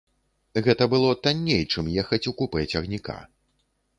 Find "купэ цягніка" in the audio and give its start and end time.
2.39-3.19